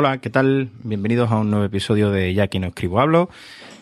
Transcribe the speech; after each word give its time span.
Hola, 0.00 0.18
¿qué 0.18 0.30
tal? 0.30 0.70
Bienvenidos 0.84 1.32
a 1.32 1.38
un 1.38 1.50
nuevo 1.50 1.64
episodio 1.64 2.12
de 2.12 2.32
Ya 2.32 2.46
que 2.46 2.60
no 2.60 2.68
escribo 2.68 3.00
hablo. 3.00 3.30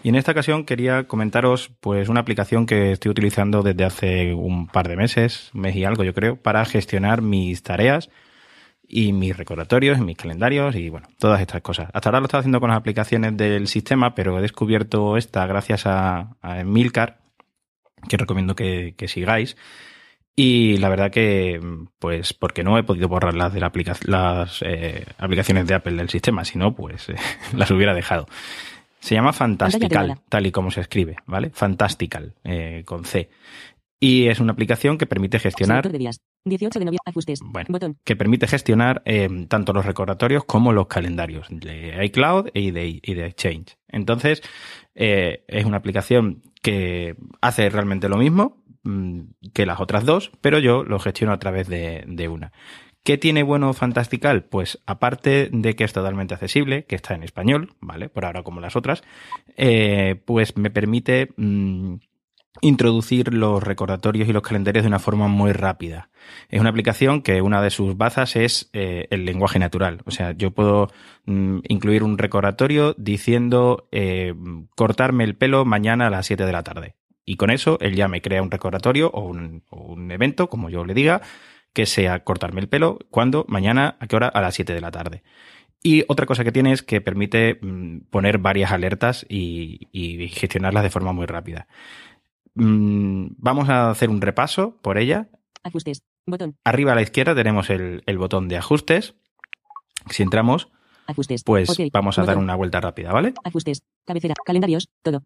Y 0.02 0.08
en 0.08 0.14
esta 0.14 0.32
ocasión 0.32 0.64
quería 0.64 1.06
comentaros 1.06 1.70
pues 1.80 2.08
una 2.08 2.20
aplicación 2.20 2.64
que 2.64 2.92
estoy 2.92 3.10
utilizando 3.10 3.62
desde 3.62 3.84
hace 3.84 4.32
un 4.32 4.66
par 4.66 4.88
de 4.88 4.96
meses, 4.96 5.50
un 5.52 5.60
mes 5.60 5.76
y 5.76 5.84
algo 5.84 6.04
yo 6.04 6.14
creo, 6.14 6.36
para 6.36 6.64
gestionar 6.64 7.20
mis 7.20 7.62
tareas 7.62 8.08
y 8.88 9.12
mis 9.12 9.36
recordatorios, 9.36 9.98
mis 9.98 10.16
calendarios 10.16 10.74
y 10.74 10.88
bueno, 10.88 11.06
todas 11.18 11.42
estas 11.42 11.60
cosas. 11.60 11.90
Hasta 11.92 12.08
ahora 12.08 12.20
lo 12.20 12.28
estaba 12.28 12.40
haciendo 12.40 12.60
con 12.60 12.70
las 12.70 12.78
aplicaciones 12.78 13.36
del 13.36 13.68
sistema, 13.68 14.14
pero 14.14 14.38
he 14.38 14.40
descubierto 14.40 15.18
esta 15.18 15.46
gracias 15.46 15.84
a, 15.84 16.34
a 16.40 16.60
Emilcar, 16.60 17.18
que 18.08 18.16
recomiendo 18.16 18.56
que 18.56 18.94
sigáis. 19.06 19.58
Y 20.38 20.76
la 20.76 20.90
verdad 20.90 21.10
que, 21.10 21.58
pues, 21.98 22.34
porque 22.34 22.62
no 22.62 22.76
he 22.76 22.82
podido 22.84 23.08
borrar 23.08 23.34
las 23.34 23.54
de 23.54 23.60
la 23.60 23.68
aplica 23.68 23.96
las 24.04 24.60
eh, 24.60 25.06
aplicaciones 25.16 25.66
de 25.66 25.74
Apple 25.74 25.94
del 25.94 26.10
sistema, 26.10 26.44
si 26.44 26.58
no, 26.58 26.74
pues 26.74 27.08
eh, 27.08 27.16
las 27.54 27.70
hubiera 27.70 27.94
dejado. 27.94 28.26
Se 29.00 29.14
llama 29.14 29.32
Fantastical, 29.32 30.18
tal 30.28 30.46
y 30.46 30.52
como 30.52 30.70
se 30.70 30.82
escribe, 30.82 31.16
¿vale? 31.26 31.50
Fantastical, 31.50 32.34
eh, 32.44 32.82
con 32.84 33.04
C. 33.04 33.30
Y 33.98 34.26
es 34.28 34.40
una 34.40 34.52
aplicación 34.52 34.98
que 34.98 35.06
permite 35.06 35.38
gestionar. 35.38 35.76
Selector 35.76 35.92
de 35.92 35.98
días. 35.98 36.20
18 36.44 36.78
de 36.78 36.84
noviembre. 36.84 37.02
Ajustes. 37.06 37.40
Bueno, 37.42 37.66
Botón. 37.70 37.98
que 38.04 38.14
permite 38.14 38.46
gestionar 38.46 39.02
eh, 39.04 39.28
tanto 39.48 39.72
los 39.72 39.84
recordatorios 39.84 40.44
como 40.44 40.72
los 40.72 40.86
calendarios 40.86 41.46
de 41.50 42.04
iCloud 42.04 42.50
y 42.54 42.70
de, 42.70 43.00
y 43.02 43.14
de 43.14 43.26
Exchange. 43.26 43.76
Entonces, 43.88 44.42
eh, 44.94 45.44
es 45.48 45.64
una 45.64 45.78
aplicación 45.78 46.42
que 46.62 47.16
hace 47.40 47.68
realmente 47.70 48.08
lo 48.08 48.16
mismo 48.16 48.62
mm, 48.86 49.20
que 49.52 49.66
las 49.66 49.80
otras 49.80 50.04
dos, 50.04 50.30
pero 50.40 50.58
yo 50.58 50.84
lo 50.84 50.98
gestiono 50.98 51.32
a 51.32 51.38
través 51.38 51.68
de, 51.68 52.28
una. 52.28 52.52
¿Qué 53.04 53.18
tiene 53.18 53.42
bueno 53.42 53.72
Fantastical? 53.72 54.44
Pues 54.44 54.80
aparte 54.86 55.48
de 55.52 55.76
que 55.76 55.84
es 55.84 55.92
totalmente 55.92 56.34
accesible, 56.34 56.84
que 56.86 56.96
está 56.96 57.14
en 57.14 57.22
español, 57.22 57.74
¿vale? 57.80 58.08
Por 58.08 58.24
ahora 58.24 58.42
como 58.42 58.60
las 58.60 58.76
otras, 58.76 59.02
eh, 59.56 60.20
pues 60.24 60.56
me 60.56 60.70
permite 60.70 61.28
mm, 61.36 61.96
introducir 62.60 63.32
los 63.32 63.62
recordatorios 63.62 64.28
y 64.28 64.32
los 64.32 64.42
calendarios 64.42 64.84
de 64.84 64.88
una 64.88 64.98
forma 64.98 65.28
muy 65.28 65.52
rápida. 65.52 66.10
Es 66.48 66.60
una 66.60 66.70
aplicación 66.70 67.22
que 67.22 67.42
una 67.42 67.62
de 67.62 67.70
sus 67.70 67.96
bazas 67.96 68.36
es 68.36 68.70
eh, 68.72 69.06
el 69.10 69.24
lenguaje 69.24 69.58
natural. 69.58 70.00
O 70.04 70.10
sea, 70.10 70.32
yo 70.32 70.50
puedo 70.50 70.90
mm, 71.26 71.58
incluir 71.68 72.02
un 72.02 72.18
recordatorio 72.18 72.94
diciendo 72.98 73.88
eh, 73.92 74.34
cortarme 74.74 75.24
el 75.24 75.36
pelo 75.36 75.64
mañana 75.64 76.06
a 76.08 76.10
las 76.10 76.26
7 76.26 76.44
de 76.44 76.52
la 76.52 76.62
tarde. 76.62 76.94
Y 77.26 77.36
con 77.36 77.50
eso 77.50 77.76
él 77.80 77.96
ya 77.96 78.08
me 78.08 78.22
crea 78.22 78.40
un 78.40 78.50
recordatorio 78.50 79.10
o 79.10 79.20
un, 79.22 79.64
o 79.68 79.82
un 79.92 80.10
evento, 80.12 80.48
como 80.48 80.70
yo 80.70 80.84
le 80.84 80.94
diga, 80.94 81.20
que 81.72 81.84
sea 81.84 82.24
cortarme 82.24 82.60
el 82.60 82.68
pelo 82.68 83.00
cuando 83.10 83.44
mañana 83.48 83.96
a 84.00 84.06
qué 84.06 84.16
hora 84.16 84.28
a 84.28 84.40
las 84.40 84.54
7 84.54 84.72
de 84.72 84.80
la 84.80 84.92
tarde. 84.92 85.22
Y 85.82 86.04
otra 86.08 86.24
cosa 86.24 86.44
que 86.44 86.52
tiene 86.52 86.72
es 86.72 86.82
que 86.82 87.00
permite 87.00 87.58
mm, 87.60 88.08
poner 88.10 88.38
varias 88.38 88.72
alertas 88.72 89.26
y, 89.28 89.88
y 89.92 90.28
gestionarlas 90.28 90.84
de 90.84 90.90
forma 90.90 91.12
muy 91.12 91.26
rápida. 91.26 91.66
Mm, 92.54 93.26
vamos 93.36 93.68
a 93.68 93.90
hacer 93.90 94.08
un 94.08 94.20
repaso 94.20 94.78
por 94.80 94.96
ella. 94.96 95.28
Ajustes. 95.62 96.02
Botón. 96.26 96.56
Arriba 96.64 96.92
a 96.92 96.94
la 96.94 97.02
izquierda 97.02 97.34
tenemos 97.34 97.70
el, 97.70 98.02
el 98.06 98.18
botón 98.18 98.48
de 98.48 98.56
ajustes. 98.56 99.14
Si 100.10 100.22
entramos, 100.22 100.68
Ajustes. 101.06 101.42
pues 101.44 101.70
vamos 101.92 102.18
a 102.18 102.24
dar 102.24 102.38
una 102.38 102.56
vuelta 102.56 102.80
rápida, 102.80 103.12
¿vale? 103.12 103.34
Ajustes. 103.44 103.82
Cabecera. 104.04 104.34
Calendarios. 104.44 104.88
Todo. 105.02 105.22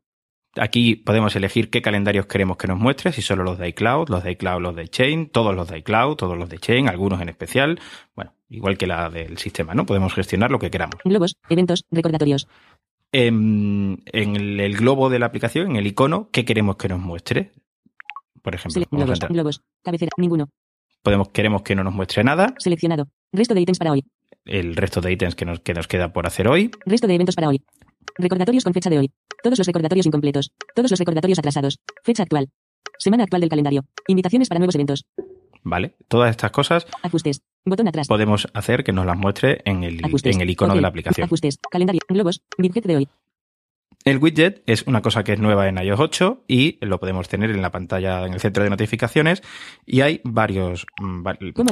Aquí 0.57 0.97
podemos 0.97 1.35
elegir 1.37 1.71
qué 1.71 1.81
calendarios 1.81 2.27
queremos 2.27 2.57
que 2.57 2.67
nos 2.67 2.79
muestre, 2.79 3.13
si 3.13 3.23
solo 3.23 3.45
los 3.45 3.59
de 3.59 3.69
iCloud, 3.69 4.09
los 4.09 4.25
de 4.25 4.33
iCloud, 4.33 4.61
los 4.61 4.75
de 4.75 4.89
Chain, 4.89 5.29
todos 5.31 5.55
los 5.55 5.69
de 5.69 5.79
iCloud, 5.79 6.17
todos 6.17 6.37
los 6.37 6.49
de 6.49 6.59
Chain, 6.59 6.89
algunos 6.89 7.21
en 7.21 7.29
especial. 7.29 7.79
Bueno, 8.17 8.33
igual 8.49 8.77
que 8.77 8.87
la 8.89 9.09
del 9.11 9.39
sistema, 9.39 9.75
¿no? 9.75 9.87
Podemos 9.87 10.13
gestionar 10.13 10.51
lo 10.51 10.59
que 10.59 10.71
queramos. 10.71 10.97
Globos. 11.05 11.37
Eventos. 11.49 11.85
Recordatorios. 11.91 12.49
En, 13.13 14.03
en 14.07 14.37
el, 14.37 14.61
el 14.61 14.77
globo 14.77 15.09
de 15.09 15.19
la 15.19 15.27
aplicación, 15.27 15.71
en 15.71 15.77
el 15.77 15.87
icono, 15.87 16.29
¿qué 16.33 16.45
queremos 16.45 16.77
que 16.77 16.89
nos 16.89 17.01
muestre? 17.01 17.53
Por 18.43 18.55
ejemplo, 18.55 18.83
globos. 18.91 19.19
Globos. 19.29 19.63
Cabecera. 19.85 20.11
Ninguno. 20.17 20.49
podemos, 21.03 21.29
queremos 21.31 21.63
que 21.63 21.75
no 21.77 21.85
nos 21.85 21.95
muestre 21.95 22.25
nada, 22.25 22.55
Seleccionado. 22.59 23.09
Resto 23.33 23.55
de 23.55 23.61
ítems 23.61 23.79
para 23.79 23.93
hoy. 23.93 24.05
el 24.45 24.75
resto 24.75 25.01
de 25.01 25.13
ítems 25.13 25.35
que 25.37 25.45
nos, 25.45 25.61
que 25.61 25.75
nos 25.75 25.87
queda 25.87 26.13
por 26.13 26.27
hacer 26.27 26.49
hoy. 26.49 26.71
Resto 26.87 27.07
de 27.07 27.15
eventos 27.15 27.35
para 27.37 27.49
hoy. 27.49 27.63
Recordatorios 28.17 28.65
con 28.65 28.73
fecha 28.75 28.91
de 28.91 28.99
hoy. 28.99 29.11
Todos 29.43 29.59
los 29.59 29.67
recordatorios 29.67 30.07
incompletos. 30.07 30.53
Todos 30.75 30.91
los 30.91 30.99
recordatorios 30.99 31.39
atrasados. 31.39 31.79
Fecha 32.05 32.23
actual. 32.23 32.51
Semana 32.99 33.25
actual 33.25 33.41
del 33.41 33.51
calendario. 33.51 33.85
Invitaciones 34.09 34.49
para 34.49 34.59
nuevos 34.59 34.75
eventos. 34.75 35.07
¿Vale? 35.63 35.97
Todas 36.09 36.31
estas 36.31 36.51
cosas 36.53 36.87
Ajustes. 37.03 37.43
Botón 37.65 37.89
atrás. 37.89 38.09
podemos 38.09 38.49
hacer 38.55 38.83
que 38.83 38.93
nos 38.93 39.05
las 39.05 39.17
muestre 39.19 39.61
en 39.67 39.85
el, 39.85 40.03
Ajustes. 40.05 40.35
en 40.35 40.43
el 40.43 40.51
icono 40.51 40.75
de 40.75 40.81
la 40.81 40.89
aplicación. 40.89 41.27
Ajustes. 41.27 41.59
Calendario. 41.71 42.01
Globos. 42.09 42.43
Widget 42.59 42.85
de 42.85 42.97
hoy. 42.97 43.09
El 44.05 44.17
widget 44.17 44.63
es 44.67 44.87
una 44.87 45.03
cosa 45.03 45.23
que 45.25 45.35
es 45.35 45.39
nueva 45.41 45.69
en 45.69 45.77
iOS 45.77 46.01
8 46.01 46.45
y 46.49 46.79
lo 46.85 46.99
podemos 46.99 47.29
tener 47.29 47.51
en 47.51 47.61
la 47.61 47.71
pantalla 47.71 48.25
en 48.27 48.33
el 48.33 48.41
centro 48.41 48.65
de 48.65 48.71
notificaciones 48.71 49.43
y 49.85 50.01
hay 50.01 50.23
varios 50.25 50.87
mm, 51.03 51.23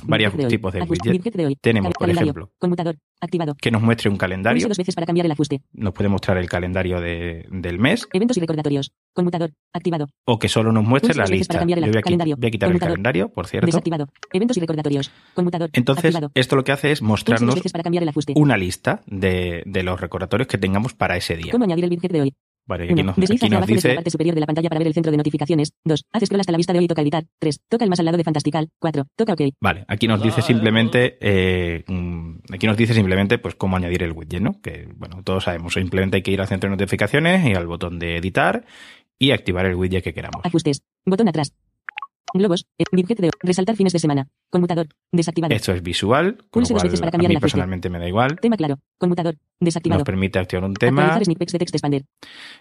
varios 0.05 0.37
de 0.37 0.47
tipos 0.47 0.73
de 0.75 0.83
widget. 0.83 1.13
Widget 1.13 1.35
de 1.35 1.47
hoy. 1.47 1.57
Tenemos, 1.61 1.95
por 1.99 2.11
ejemplo. 2.11 2.53
Activado. 3.21 3.57
que 3.61 3.71
nos 3.73 3.83
muestre 3.83 4.11
un 4.11 4.17
calendario, 4.17 4.69
dos 4.69 4.77
veces 4.79 4.95
para 4.95 5.07
cambiar 5.07 5.27
el 5.27 5.33
ajuste. 5.33 5.63
nos 5.73 5.93
puede 5.93 6.09
mostrar 6.09 6.37
el 6.39 6.49
calendario 6.49 7.01
de- 7.01 7.47
del 7.51 7.79
mes 7.81 8.07
Eventos 8.13 8.37
y 8.37 8.41
recordatorios. 8.41 8.93
Conmutador. 9.19 9.51
Activado. 9.73 10.07
o 10.25 10.39
que 10.39 10.49
solo 10.49 10.73
nos 10.73 10.85
muestre 10.85 11.15
la 11.15 11.25
lista. 11.27 11.53
para 11.55 11.61
cambiar 11.61 11.79
el 11.81 11.85
Yo 11.87 11.91
voy 11.93 11.99
a, 11.99 12.03
calendario. 12.03 12.37
voy 12.39 12.47
a 12.47 12.51
quitar 12.51 12.67
el 12.69 12.73
Conmutador. 12.75 12.93
calendario, 12.95 13.29
por 13.31 13.47
cierto. 13.47 13.67
Desactivado. 13.67 14.07
Eventos 14.33 14.57
y 14.57 14.61
recordatorios. 14.61 15.11
Conmutador. 15.35 15.71
Entonces, 15.73 16.05
Activado. 16.07 16.31
esto 16.35 16.57
lo 16.57 16.65
que 16.65 16.73
hace 16.73 16.93
es 16.93 17.03
mostrarnos 17.03 17.61
para 17.73 17.83
cambiar 17.85 18.03
el 18.05 18.09
ajuste. 18.11 18.33
una 18.37 18.57
lista 18.57 19.03
de, 19.07 19.63
de 19.67 19.83
los 19.83 20.01
recordatorios 20.01 20.47
que 20.47 20.59
tengamos 20.59 20.95
para 20.95 21.17
ese 21.17 21.37
día. 21.37 21.53
¿Cómo 21.53 21.65
añadir 21.65 21.85
el 21.85 21.91
widget 21.91 22.13
de 22.13 22.21
hoy? 22.23 22.35
Vale, 22.67 22.85
aquí 22.85 22.93
1. 22.93 23.03
nos, 23.03 23.17
Desliza 23.17 23.47
aquí 23.47 23.47
hacia 23.47 23.49
nos 23.49 23.57
abajo 23.57 23.75
desde 23.75 23.89
la 23.89 23.93
dice 23.93 23.97
parte 23.97 24.11
superior 24.11 24.35
de 24.35 24.41
la 24.41 24.47
pantalla 24.47 24.69
para 24.69 24.79
ver 24.81 24.89
el 24.89 24.93
centro 24.93 25.11
de 25.11 25.17
notificaciones. 25.17 25.73
2. 25.87 26.05
Haz 26.13 26.23
scroll 26.27 26.41
hasta 26.41 26.53
la 26.53 26.59
vista 26.59 26.73
de 26.75 26.79
hoy 26.81 26.85
y 26.85 26.89
toca 26.89 27.01
editar. 27.01 27.25
3. 27.39 27.61
Toca 27.67 27.85
el 27.85 27.89
más 27.89 27.99
al 27.99 28.05
lado 28.05 28.19
de 28.19 28.25
Fantastical. 28.25 28.69
4. 28.79 29.07
Toca 29.17 29.33
OK. 29.33 29.41
Vale, 29.59 29.87
aquí 29.89 30.07
nos 30.07 30.23
dice 30.23 30.43
simplemente, 30.43 31.17
eh, 31.23 31.85
mm, 31.89 32.41
aquí 32.53 32.67
nos 32.67 32.77
dice 32.77 32.93
simplemente, 32.93 33.39
pues 33.39 33.55
cómo 33.55 33.79
añadir 33.79 34.03
el 34.03 34.13
widget, 34.13 34.43
¿no? 34.43 34.61
Que, 34.61 34.87
bueno, 34.97 35.23
todos 35.25 35.45
sabemos, 35.45 35.73
simplemente 35.73 36.17
hay 36.19 36.23
que 36.23 36.31
ir 36.31 36.43
al 36.43 36.47
centro 36.47 36.69
de 36.69 36.77
notificaciones 36.77 37.47
y 37.47 37.55
al 37.55 37.67
botón 37.67 37.99
de 37.99 38.19
editar 38.19 38.67
y 39.19 39.31
activar 39.33 39.67
el 39.67 39.75
widget 39.75 40.05
que 40.05 40.15
queramos. 40.15 40.41
Ajustes. 40.45 40.83
Botón 41.05 41.29
atrás. 41.29 41.53
Globos. 42.35 42.67
eh, 42.77 42.85
Widget 42.93 43.19
de 43.21 43.29
hoy. 43.29 43.31
Resaltar 43.43 43.75
fines 43.75 43.95
de 43.95 43.99
semana. 43.99 44.29
Conmutador. 44.51 44.87
Desactivado. 45.11 45.55
Esto 45.55 45.73
es 45.73 45.83
visual, 45.83 46.37
con 46.51 46.61
lo 46.61 46.69
Pulse 46.69 46.75
dos 46.75 46.83
cual 46.83 46.89
veces 46.91 47.01
para 47.01 47.09
a 47.09 47.13
cambiar 47.13 47.31
mí 47.31 47.33
el 47.33 47.37
ajuste. 47.39 47.45
personalmente 47.47 47.89
me 47.89 47.99
da 47.99 48.07
igual. 48.07 48.39
Tema 48.39 48.57
claro. 48.59 48.77
Conmutador. 48.99 49.37
Desactivado. 49.59 50.01
Nos 50.01 50.05
permite 50.07 50.39
activar 50.39 50.65
un 50.65 50.75
tema, 50.75 51.19
de 51.19 51.35
text 51.59 51.75
expander. 51.75 52.05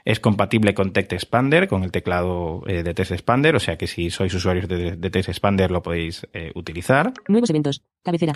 es 0.05 0.19
compatible 0.21 0.73
con 0.73 0.93
Text 0.93 1.11
Expander, 1.11 1.67
con 1.67 1.83
el 1.83 1.91
teclado 1.91 2.63
eh, 2.65 2.81
de 2.81 2.93
Text 2.93 3.11
Expander, 3.11 3.57
o 3.57 3.59
sea 3.59 3.77
que 3.77 3.87
si 3.87 4.09
sois 4.09 4.33
usuarios 4.33 4.69
de, 4.69 4.95
de 4.95 5.09
Text 5.09 5.27
Expander 5.27 5.69
lo 5.69 5.81
podéis 5.83 6.25
eh, 6.31 6.53
utilizar. 6.55 7.11
Nuevos 7.27 7.49
eventos. 7.49 7.83
Cabecera. 8.03 8.33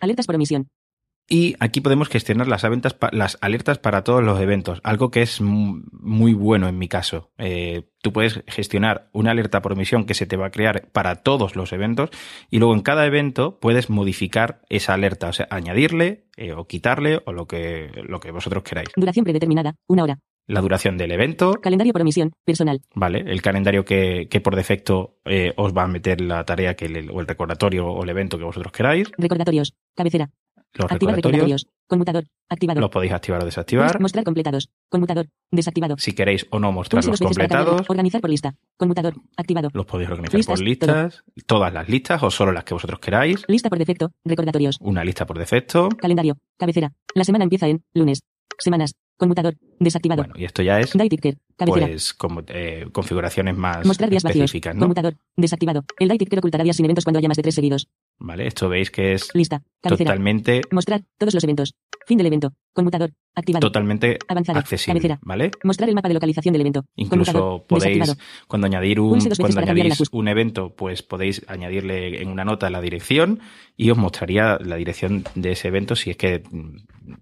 Alertas 0.00 0.24
por 0.26 0.36
omisión. 0.36 0.70
Y 1.32 1.54
aquí 1.60 1.80
podemos 1.80 2.08
gestionar 2.08 2.48
las, 2.48 2.64
aventas 2.64 2.92
pa- 2.92 3.10
las 3.12 3.38
alertas 3.40 3.78
para 3.78 4.02
todos 4.02 4.20
los 4.22 4.40
eventos, 4.40 4.80
algo 4.82 5.12
que 5.12 5.22
es 5.22 5.40
mu- 5.40 5.80
muy 5.92 6.34
bueno 6.34 6.66
en 6.66 6.76
mi 6.76 6.88
caso. 6.88 7.30
Eh, 7.38 7.84
tú 8.02 8.12
puedes 8.12 8.42
gestionar 8.48 9.08
una 9.12 9.30
alerta 9.30 9.62
por 9.62 9.72
omisión 9.74 10.06
que 10.06 10.14
se 10.14 10.26
te 10.26 10.36
va 10.36 10.46
a 10.46 10.50
crear 10.50 10.88
para 10.90 11.22
todos 11.22 11.54
los 11.54 11.72
eventos 11.72 12.10
y 12.50 12.58
luego 12.58 12.74
en 12.74 12.82
cada 12.82 13.06
evento 13.06 13.60
puedes 13.60 13.90
modificar 13.90 14.60
esa 14.68 14.94
alerta, 14.94 15.28
o 15.28 15.32
sea, 15.32 15.46
añadirle 15.50 16.24
eh, 16.36 16.52
o 16.52 16.66
quitarle 16.66 17.20
o 17.24 17.32
lo 17.32 17.46
que, 17.46 17.92
lo 18.08 18.18
que 18.18 18.32
vosotros 18.32 18.64
queráis. 18.64 18.88
Duración 18.96 19.22
predeterminada. 19.22 19.76
Una 19.86 20.02
hora. 20.02 20.18
La 20.48 20.60
duración 20.62 20.96
del 20.96 21.12
evento, 21.12 21.52
Calendario 21.62 21.92
por 21.92 22.02
omisión. 22.02 22.32
Personal. 22.44 22.80
¿vale? 22.96 23.20
El 23.24 23.40
calendario 23.40 23.84
que, 23.84 24.26
que 24.28 24.40
por 24.40 24.56
defecto 24.56 25.18
eh, 25.24 25.52
os 25.56 25.72
va 25.72 25.84
a 25.84 25.86
meter 25.86 26.20
la 26.20 26.44
tarea 26.44 26.74
que 26.74 26.86
el, 26.86 27.08
o 27.12 27.20
el 27.20 27.28
recordatorio 27.28 27.86
o 27.86 28.02
el 28.02 28.08
evento 28.10 28.36
que 28.36 28.42
vosotros 28.42 28.72
queráis. 28.72 29.12
Recordatorios. 29.16 29.74
Cabecera. 29.94 30.30
Los 30.74 30.90
Activar 30.90 31.16
recordatorios. 31.16 31.66
Conmutador. 31.88 32.24
Activado. 32.48 32.80
los 32.80 32.90
podéis 32.90 33.12
activar 33.12 33.42
o 33.42 33.44
desactivar. 33.44 34.00
Mostrar 34.00 34.24
completados. 34.24 34.70
Conmutador. 34.88 35.26
Desactivado. 35.50 35.96
Si 35.98 36.12
queréis 36.12 36.46
o 36.50 36.60
no 36.60 36.70
mostrarlos 36.70 37.18
completados, 37.18 37.88
Organizar 37.88 38.20
por 38.20 38.30
lista. 38.30 38.54
Conmutador. 38.76 39.14
Activado. 39.36 39.70
los 39.72 39.86
podéis 39.86 40.10
organizar 40.10 40.36
Listas, 40.38 40.58
por 40.58 40.64
listas, 40.64 41.24
todas 41.46 41.72
las 41.72 41.88
listas 41.88 42.22
o 42.22 42.30
solo 42.30 42.52
las 42.52 42.64
que 42.64 42.74
vosotros 42.74 43.00
queráis. 43.00 43.42
Lista 43.48 43.68
por 43.68 43.78
defecto. 43.78 44.12
Recordatorios. 44.24 44.76
Una 44.80 45.02
lista 45.04 45.26
por 45.26 45.38
defecto. 45.38 45.88
Calendario. 45.88 46.36
Cabecera. 46.56 46.92
La 47.14 47.24
semana 47.24 47.44
empieza 47.44 47.66
en 47.66 47.82
lunes. 47.94 48.20
Semanas. 48.58 48.92
Conmutador. 49.16 49.56
Desactivado. 49.78 50.22
Bueno, 50.22 50.34
y 50.38 50.44
esto 50.44 50.62
ya 50.62 50.80
es 50.80 50.92
Ticker. 50.92 51.36
Cabecera. 51.56 51.86
pues 51.88 52.14
como 52.14 52.42
eh, 52.46 52.86
configuraciones 52.92 53.54
más 53.56 53.84
Mostrar 53.84 54.08
días 54.08 54.22
vacíos. 54.22 54.44
específicas, 54.44 54.74
¿no? 54.74 54.80
Conmutador. 54.80 55.16
Desactivado. 55.36 55.84
El 55.98 56.08
Die 56.08 56.18
Ticker 56.18 56.38
ocultará 56.38 56.64
días 56.64 56.76
sin 56.76 56.86
eventos 56.86 57.04
cuando 57.04 57.18
haya 57.18 57.28
más 57.28 57.36
de 57.36 57.42
tres 57.42 57.54
seguidos. 57.54 57.88
Vale, 58.20 58.46
esto 58.46 58.68
veis 58.68 58.90
que 58.90 59.14
es 59.14 59.34
Lista. 59.34 59.62
Cabecera. 59.80 60.08
totalmente 60.10 60.60
Mostrar 60.70 61.02
todos 61.18 61.32
los 61.34 61.42
eventos. 61.42 61.74
Fin 62.06 62.18
del 62.18 62.26
evento. 62.26 62.52
Conmutador. 62.72 63.12
Activado. 63.34 63.60
totalmente 63.66 64.18
Avanzado. 64.28 64.58
accesible, 64.58 65.00
Cabecera. 65.00 65.18
¿vale? 65.22 65.50
Mostrar 65.64 65.88
el 65.88 65.94
mapa 65.94 66.08
de 66.08 66.14
localización 66.14 66.52
del 66.52 66.60
evento. 66.60 66.84
Incluso 66.96 67.64
podéis, 67.66 68.16
cuando 68.46 68.66
añadir 68.66 69.00
un, 69.00 69.18
cuando 69.20 69.60
añadís 69.60 70.02
un 70.12 70.28
evento, 70.28 70.74
pues 70.74 71.02
podéis 71.02 71.44
añadirle 71.48 72.20
en 72.20 72.28
una 72.28 72.44
nota 72.44 72.68
la 72.68 72.80
dirección 72.80 73.40
y 73.76 73.90
os 73.90 73.96
mostraría 73.96 74.58
la 74.60 74.76
dirección 74.76 75.24
de 75.34 75.52
ese 75.52 75.68
evento 75.68 75.96
si 75.96 76.10
es 76.10 76.16
que 76.16 76.42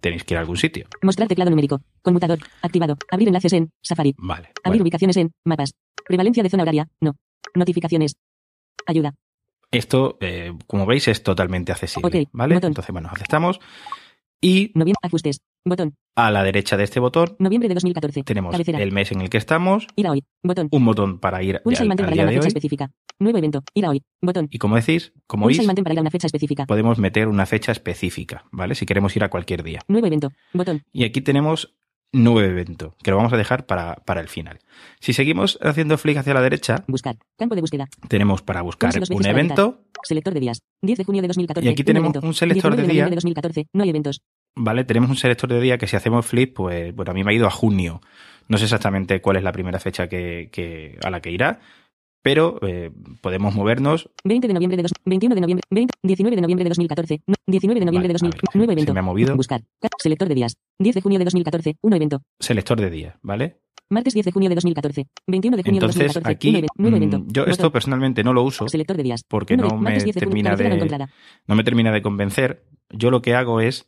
tenéis 0.00 0.24
que 0.24 0.34
ir 0.34 0.38
a 0.38 0.40
algún 0.40 0.56
sitio. 0.56 0.86
Mostrar 1.02 1.28
teclado 1.28 1.50
numérico. 1.50 1.80
Conmutador. 2.02 2.38
Activado. 2.62 2.96
Abrir 3.10 3.28
enlaces 3.28 3.52
en 3.52 3.70
Safari. 3.82 4.14
Vale. 4.18 4.48
Abrir 4.64 4.80
bueno. 4.80 4.82
ubicaciones 4.82 5.16
en 5.16 5.30
mapas. 5.44 5.74
Prevalencia 6.06 6.42
de 6.42 6.50
zona 6.50 6.62
horaria. 6.64 6.88
No. 7.00 7.14
Notificaciones. 7.54 8.16
Ayuda. 8.86 9.14
Esto, 9.70 10.16
eh, 10.20 10.52
como 10.66 10.86
veis, 10.86 11.08
es 11.08 11.22
totalmente 11.22 11.72
accesible, 11.72 12.22
Ok, 12.22 12.28
¿vale? 12.32 12.54
botón. 12.54 12.70
Entonces, 12.70 12.92
bueno, 12.92 13.10
aceptamos. 13.12 13.60
Y 14.40 14.70
Noviembre. 14.74 15.00
Ajustes. 15.02 15.40
Botón. 15.64 15.96
a 16.16 16.30
la 16.30 16.42
derecha 16.44 16.76
de 16.78 16.84
este 16.84 16.98
botón 17.00 17.36
Noviembre 17.40 17.68
de 17.68 17.74
2014. 17.74 18.22
tenemos 18.22 18.52
Cabecera. 18.52 18.80
el 18.80 18.92
mes 18.92 19.12
en 19.12 19.20
el 19.20 19.28
que 19.28 19.36
estamos, 19.36 19.86
Ir 19.96 20.06
a 20.06 20.12
hoy. 20.12 20.24
Botón. 20.42 20.68
un 20.70 20.84
botón 20.86 21.18
para 21.18 21.42
ir 21.42 21.60
Pulsa 21.62 21.82
y 21.82 21.84
al, 21.84 21.88
mantén 21.88 22.04
al 22.06 22.10
para 22.10 22.14
día 22.14 22.22
una 22.22 22.30
de 22.30 22.36
fecha 22.36 22.44
hoy. 22.44 22.48
específica. 22.48 22.90
Nuevo 23.18 23.38
evento. 23.38 23.62
Ir 23.74 23.84
a 23.84 23.90
hoy. 23.90 24.02
Botón. 24.22 24.48
Y 24.50 24.58
como 24.58 24.76
decís, 24.76 25.12
como 25.26 25.42
Pulsa 25.44 25.56
y 25.56 25.58
veis, 25.58 25.66
mantén 25.66 25.84
para 25.84 25.92
ir 25.94 25.98
a 25.98 26.02
una 26.02 26.10
fecha 26.10 26.26
específica. 26.28 26.64
podemos 26.66 26.98
meter 26.98 27.28
una 27.28 27.44
fecha 27.44 27.72
específica, 27.72 28.44
¿vale? 28.52 28.74
Si 28.76 28.86
queremos 28.86 29.14
ir 29.16 29.24
a 29.24 29.28
cualquier 29.28 29.62
día. 29.64 29.80
Nuevo 29.88 30.06
evento. 30.06 30.30
Botón. 30.54 30.84
Y 30.92 31.04
aquí 31.04 31.20
tenemos 31.20 31.74
nuevo 32.12 32.40
evento, 32.40 32.94
que 33.02 33.10
lo 33.10 33.16
vamos 33.18 33.32
a 33.32 33.36
dejar 33.36 33.66
para, 33.66 33.96
para 33.96 34.20
el 34.20 34.28
final. 34.28 34.58
Si 35.00 35.12
seguimos 35.12 35.58
haciendo 35.62 35.98
flick 35.98 36.16
hacia 36.18 36.34
la 36.34 36.40
derecha, 36.42 36.84
Buscar. 36.88 37.16
Campo 37.38 37.54
de 37.54 37.60
búsqueda. 37.60 37.86
tenemos 38.08 38.42
para 38.42 38.62
buscar 38.62 38.92
un 39.10 39.26
evento, 39.26 39.82
Selector 40.04 40.32
de 40.34 40.40
días. 40.40 40.60
10 40.82 40.98
de 40.98 41.04
junio 41.04 41.22
de 41.22 41.28
2014. 41.28 41.68
Y 41.68 41.72
aquí 41.72 41.84
tenemos 41.84 42.10
evento. 42.10 42.26
un 42.26 42.34
selector 42.34 42.72
19 42.74 42.82
de 42.82 42.86
de 42.88 42.92
día. 42.94 43.04
de 43.08 43.14
2014. 43.16 43.66
No 43.72 43.82
hay 43.82 43.90
eventos. 43.90 44.22
¿vale? 44.56 44.84
Tenemos 44.84 45.10
un 45.10 45.16
selector 45.16 45.50
de 45.50 45.60
día 45.60 45.76
que 45.78 45.86
si 45.86 45.96
hacemos 45.96 46.24
flip, 46.26 46.54
pues 46.56 46.94
bueno, 46.94 47.10
a 47.10 47.14
mí 47.14 47.22
me 47.24 47.30
ha 47.32 47.34
ido 47.34 47.46
a 47.46 47.50
junio. 47.50 48.00
No 48.48 48.56
sé 48.58 48.64
exactamente 48.64 49.20
cuál 49.20 49.36
es 49.36 49.42
la 49.42 49.52
primera 49.52 49.78
fecha 49.78 50.08
que, 50.08 50.48
que- 50.50 50.98
a 51.04 51.10
la 51.10 51.20
que 51.20 51.30
irá, 51.30 51.60
pero 52.28 52.58
eh, 52.60 52.90
podemos 53.22 53.54
movernos. 53.54 54.10
20 54.22 54.48
de 54.48 54.52
noviembre 54.52 54.76
de 54.76 54.82
dos, 54.82 54.92
21 55.06 55.34
de 55.34 55.40
noviembre, 55.40 55.62
20, 55.70 55.94
19 56.02 56.36
de 56.36 56.42
noviembre 56.42 56.64
de 56.64 56.68
2014, 56.68 57.22
no, 57.26 57.34
19 57.46 57.80
de 57.80 57.86
noviembre 57.86 58.08
Vale, 58.08 58.08
de 58.08 58.12
2000, 58.12 58.28
a 58.28 58.36
ver, 58.36 58.40
se- 58.52 58.58
nuevo 58.58 58.70
se 58.70 58.74
evento. 58.74 58.92
me 58.92 59.00
ha 59.00 59.02
movido. 59.02 59.34
Buscar. 59.34 59.62
Ca- 59.80 59.88
Selector 59.98 60.28
de 60.28 60.34
días. 60.34 60.54
10 60.78 60.94
de 60.96 61.00
junio 61.00 61.18
de 61.18 61.24
2014, 61.24 61.76
un 61.80 61.92
evento. 61.94 62.20
Selector 62.38 62.78
de 62.78 62.90
día, 62.90 63.18
¿vale? 63.22 63.56
Martes 63.88 64.12
10 64.12 64.26
de 64.26 64.32
junio 64.32 64.50
de 64.50 64.56
2014, 64.56 65.06
21 65.26 65.56
de 65.56 65.62
junio 65.62 65.78
Entonces 65.78 65.98
de 66.00 66.04
2014, 66.08 66.34
aquí 66.36 66.56
eve- 66.58 66.68
nuevo 66.76 66.96
mm, 66.98 67.02
evento. 67.02 67.24
yo 67.28 67.44
esto 67.44 67.62
Botón. 67.62 67.72
personalmente 67.72 68.22
no 68.22 68.34
lo 68.34 68.42
uso, 68.42 68.68
Selector 68.68 68.98
de 68.98 69.04
días. 69.04 69.24
porque 69.26 69.56
no 69.56 69.70
me 69.78 69.92
10 69.92 70.04
de 70.04 70.12
termina 70.12 70.54
de, 70.54 71.06
no 71.46 71.54
me 71.56 71.64
termina 71.64 71.90
de 71.92 72.02
convencer. 72.02 72.62
Yo 72.90 73.10
lo 73.10 73.22
que 73.22 73.34
hago 73.34 73.62
es 73.62 73.86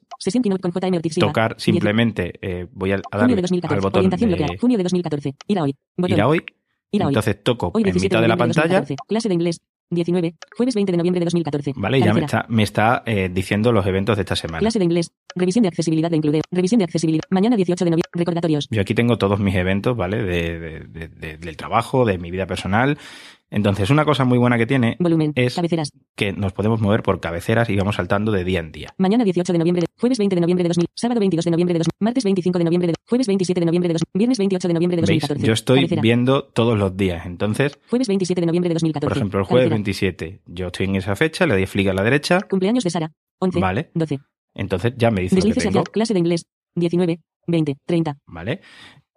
con 0.61 0.73
JM 0.73 0.99
tocar 1.19 1.57
10 1.57 1.63
simplemente, 1.63 2.33
eh, 2.41 2.67
voy 2.73 2.93
a, 2.93 3.01
a 3.11 3.19
2014. 3.27 3.75
al 3.75 3.81
botón 3.83 4.09
de. 4.09 4.59
Junio 4.59 4.79
de 4.79 4.83
2014. 4.85 5.35
Ir 5.47 5.59
a 5.59 5.63
hoy. 5.65 5.75
Botón. 5.99 6.17
ir 6.17 6.23
a 6.23 6.29
hoy. 6.29 6.41
Entonces 6.93 7.43
toco 7.43 7.71
Hoy 7.75 7.83
en 7.83 7.85
17 7.93 8.07
mitad 8.07 8.21
de 8.23 8.29
la 8.29 8.35
noviembre 8.37 8.55
pantalla, 8.55 8.81
2014. 8.81 8.97
Clase 9.09 9.29
de 9.29 9.35
inglés. 9.35 9.61
19. 9.93 10.35
Jueves 10.57 10.75
20 10.77 10.93
de 10.93 10.99
noviembre 10.99 11.19
de 11.19 11.25
2014. 11.25 11.73
¿vale? 11.75 11.99
Ya 11.99 12.15
me 12.15 12.21
Cabecera. 12.21 12.41
está, 12.43 12.47
me 12.53 12.63
está 12.63 13.03
eh, 13.07 13.29
diciendo 13.33 13.73
los 13.73 13.85
eventos 13.87 14.17
de 14.17 14.23
esta 14.23 14.37
semana. 14.37 14.61
Clase 14.61 14.79
de 14.79 14.85
inglés. 14.85 15.11
Revisión 15.35 15.63
de 15.63 15.69
accesibilidad 15.69 16.09
de 16.11 16.17
Include. 16.17 16.43
Revisión 16.53 16.79
de 16.79 16.85
accesibilidad. 16.85 17.25
Mañana 17.31 17.57
18 17.57 17.85
de 17.85 17.91
noviembre. 17.91 18.09
Recordatorios. 18.13 18.69
Yo 18.71 18.81
aquí 18.81 18.95
tengo 18.95 19.19
todos 19.19 19.41
mis 19.41 19.55
eventos, 19.57 19.97
¿vale? 19.97 20.23
De, 20.23 20.59
de- 20.61 20.81
de- 20.81 21.09
de- 21.09 21.37
del 21.39 21.57
trabajo, 21.57 22.05
de 22.05 22.19
mi 22.19 22.31
vida 22.31 22.47
personal. 22.47 22.99
Entonces, 23.51 23.91
una 23.91 24.05
cosa 24.05 24.25
muy 24.25 24.39
buena 24.39 24.57
que 24.59 24.67
tiene 24.67 24.97
Volumen. 25.01 25.33
es 25.35 25.57
Cabeceras. 25.57 25.91
que 26.17 26.33
nos 26.33 26.53
podemos 26.53 26.81
mover 26.81 27.03
por 27.03 27.19
cabeceras 27.21 27.69
y 27.69 27.77
vamos 27.77 27.97
saltando 27.97 28.31
de 28.31 28.45
día 28.45 28.61
en 28.61 28.71
día. 28.71 28.95
Mañana 28.97 29.25
18 29.25 29.53
de 29.53 29.59
noviembre 29.59 29.81
de, 29.83 29.87
jueves 30.01 30.19
20 30.19 30.37
de 30.37 30.41
noviembre 30.41 30.63
de 30.63 30.69
2000, 30.69 30.87
sábado 30.95 31.19
22 31.21 31.45
de 31.45 31.51
noviembre 31.51 31.73
de 31.75 31.79
2000, 31.81 31.91
martes 32.01 32.25
25 32.25 32.59
de 32.59 32.65
noviembre 32.65 32.89
de, 32.89 32.95
jueves 33.09 33.27
27 33.27 33.61
de 33.61 33.67
noviembre 33.67 33.89
de 33.89 33.95
2000, 33.95 34.07
viernes 34.15 34.39
28 34.39 34.69
de 34.69 34.75
noviembre 34.75 34.97
de 34.97 35.03
¿Veis? 35.03 35.23
2014. 35.23 35.47
Yo 35.47 35.53
estoy 35.53 35.77
Cabecera. 35.81 36.03
viendo 36.03 36.45
todos 36.45 36.79
los 36.79 36.97
días. 36.97 37.27
Entonces, 37.27 37.79
Jueves 37.91 38.07
27 38.09 38.41
de 38.41 38.47
noviembre 38.47 38.69
de 38.69 38.75
2014. 38.75 39.09
por 39.09 39.17
ejemplo, 39.17 39.41
el 39.41 39.47
jueves 39.47 39.65
Cabecera. 39.69 39.77
27, 39.77 40.43
yo 40.47 40.67
estoy 40.69 40.87
en 40.87 40.97
esa 40.97 41.17
fecha, 41.17 41.45
le 41.47 41.55
doy 41.55 41.67
flick 41.67 41.89
a 41.89 41.93
la 41.95 42.03
derecha, 42.05 42.41
Cumpleaños 42.49 42.85
de 42.85 42.91
Sara. 42.91 43.13
11. 43.41 43.59
Vale. 43.59 43.91
12. 43.95 44.19
entonces 44.55 44.93
ya 44.97 45.11
me 45.11 45.23
dice 45.23 45.37
lo 45.37 45.43
que 45.43 45.59
hacia 45.69 45.83
clase 45.85 46.13
de 46.15 46.21
inglés. 46.21 46.45
19, 46.77 47.19
20, 47.49 47.77
30. 47.85 48.17
¿vale? 48.27 48.61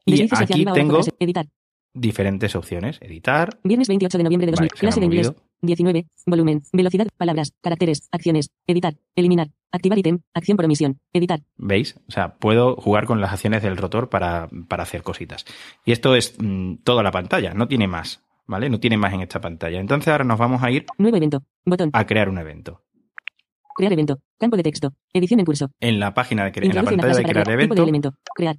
Y 0.05 0.11
Deslices 0.11 0.33
hacia 0.33 0.43
aquí 0.45 0.53
arriba 0.53 0.71
o 0.71 0.73
abajo, 0.75 0.87
tengo 0.87 0.97
clase- 1.01 1.11
editar. 1.19 1.45
Diferentes 1.93 2.55
opciones. 2.55 2.99
Editar, 3.01 3.59
Viernes 3.63 3.87
28 3.87 4.17
de 4.17 4.23
noviembre 4.23 4.45
de 4.47 4.51
2000, 4.51 4.69
Vale, 4.69 4.69
se 4.69 4.75
me 4.75 4.77
ha 4.77 4.91
clase 4.91 4.99
de 4.99 5.05
inglés. 5.05 5.27
movido. 5.27 5.43
19, 5.61 6.07
volumen, 6.25 6.61
velocidad, 6.73 7.07
palabras, 7.15 7.53
caracteres, 7.61 8.09
acciones, 8.11 8.49
editar, 8.67 8.95
eliminar, 9.15 9.47
activar 9.71 9.97
ítem, 9.97 10.19
acción 10.33 10.57
por 10.57 10.65
omisión, 10.65 10.99
editar. 11.13 11.39
¿Veis? 11.55 11.95
O 12.09 12.11
sea, 12.11 12.35
puedo 12.35 12.75
jugar 12.75 13.05
con 13.05 13.21
las 13.21 13.31
acciones 13.31 13.63
del 13.63 13.77
rotor 13.77 14.09
para, 14.09 14.49
para 14.67 14.83
hacer 14.83 15.03
cositas. 15.03 15.45
Y 15.85 15.93
esto 15.93 16.15
es 16.15 16.35
mm, 16.37 16.79
toda 16.83 17.01
la 17.01 17.11
pantalla, 17.11 17.53
no 17.53 17.69
tiene 17.69 17.87
más, 17.87 18.21
¿vale? 18.45 18.69
No 18.69 18.81
tiene 18.81 18.97
más 18.97 19.13
en 19.13 19.21
esta 19.21 19.39
pantalla. 19.39 19.79
Entonces 19.79 20.09
ahora 20.09 20.25
nos 20.25 20.37
vamos 20.37 20.61
a 20.63 20.69
ir 20.69 20.85
Nuevo 20.97 21.15
evento. 21.15 21.43
Botón. 21.65 21.91
a 21.93 22.05
crear 22.05 22.27
un 22.27 22.39
evento. 22.39 22.81
Crear 23.75 23.93
evento. 23.93 24.19
Campo 24.37 24.57
de 24.57 24.63
texto. 24.63 24.93
Edición 25.13 25.39
en 25.39 25.45
curso. 25.45 25.71
En 25.79 25.97
la 25.99 26.13
página 26.13 26.43
de 26.43 26.51
en 26.55 26.75
la 26.75 26.83
pantalla 26.83 27.13
de 27.15 27.23
crear 27.23 27.47
de 27.47 27.53
evento, 27.53 27.81
elemento. 27.81 28.13
Crear. 28.35 28.57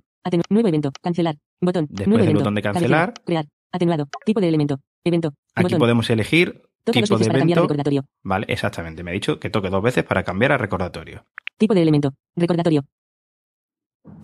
Nuevo 0.51 0.69
evento. 0.69 0.91
Cancelar. 1.03 1.37
Botón. 1.61 1.87
Después 1.89 2.09
nuevo 2.09 2.19
del 2.23 2.27
evento. 2.31 2.41
botón 2.41 2.55
de 2.55 2.63
Cabecera. 2.63 2.89
cancelar. 2.89 3.15
Crear. 3.25 3.47
Atenuado. 3.73 4.09
Tipo 4.25 4.41
de 4.41 4.49
elemento. 4.49 4.81
Evento. 5.05 5.35
aquí 5.55 5.65
botón. 5.65 5.79
podemos 5.79 6.09
elegir 6.11 6.63
Toca 6.85 7.01
tipo 7.01 7.19
de 7.19 7.27
evento. 7.27 7.61
recordatorio. 7.63 8.05
Vale, 8.23 8.47
exactamente. 8.49 9.03
Me 9.03 9.11
ha 9.11 9.15
dicho 9.15 9.39
que 9.41 9.51
toque 9.51 9.71
dos 9.71 9.83
veces 9.83 10.05
para 10.05 10.23
cambiar 10.23 10.53
a 10.53 10.59
recordatorio. 10.59 11.25
Tipo 11.59 11.75
de 11.75 11.83
elemento. 11.83 12.13
Recordatorio. 12.37 12.85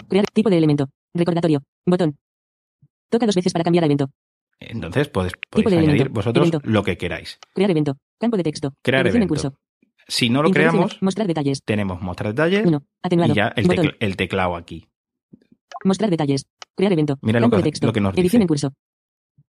Crear. 0.09 0.27
Tipo 0.33 0.51
de 0.51 0.59
elemento. 0.59 0.89
Recordatorio. 1.15 1.63
Botón. 1.87 2.17
Toca 3.11 3.27
dos 3.27 3.35
veces 3.35 3.53
para 3.53 3.65
cambiar 3.65 3.85
a 3.85 3.87
evento. 3.87 4.11
Entonces 4.59 5.09
podéis, 5.09 5.33
podéis 5.51 5.69
añadir 5.73 5.89
elemento. 5.91 6.13
vosotros 6.13 6.49
Evento. 6.49 6.69
lo 6.71 6.83
que 6.85 6.97
queráis. 6.99 7.39
Crear 7.55 7.71
evento. 7.71 7.97
Campo 8.19 8.37
de 8.37 8.43
texto. 8.43 8.75
Crear 8.83 9.07
Edición 9.07 9.23
en 9.23 9.29
evento. 9.29 9.51
curso. 9.51 9.59
Si 10.07 10.29
no 10.29 10.43
lo 10.43 10.51
creamos, 10.51 11.01
Mostrar 11.03 11.27
detalles. 11.27 11.63
tenemos 11.65 12.03
mostrar 12.03 12.33
detalles 12.35 12.67
1. 12.67 12.83
Atenuado. 13.03 13.33
y 13.33 13.37
ya 13.37 13.53
el 14.01 14.17
teclado 14.17 14.57
aquí. 14.57 14.90
Mostrar 15.85 16.11
detalles. 16.11 16.47
Crear 16.77 16.93
evento. 16.93 17.19
Mira 17.23 17.41
lo 17.41 17.51
que- 17.51 17.57
de 17.59 17.63
texto. 17.65 17.87
lo 17.87 17.93
que 17.93 18.01
nos 18.01 18.13
Edición 18.15 18.25
dice. 18.25 18.37
en 18.43 18.47
curso. 18.49 18.73